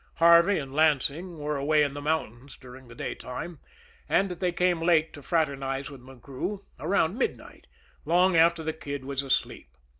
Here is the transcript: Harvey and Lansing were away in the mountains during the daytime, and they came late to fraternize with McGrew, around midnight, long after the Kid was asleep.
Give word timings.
Harvey 0.15 0.57
and 0.57 0.73
Lansing 0.73 1.37
were 1.37 1.57
away 1.57 1.83
in 1.83 1.93
the 1.93 2.01
mountains 2.01 2.57
during 2.57 2.87
the 2.87 2.95
daytime, 2.95 3.59
and 4.09 4.31
they 4.31 4.51
came 4.51 4.81
late 4.81 5.13
to 5.13 5.21
fraternize 5.21 5.91
with 5.91 6.01
McGrew, 6.01 6.63
around 6.79 7.19
midnight, 7.19 7.67
long 8.03 8.35
after 8.35 8.63
the 8.63 8.73
Kid 8.73 9.05
was 9.05 9.21
asleep. 9.21 9.69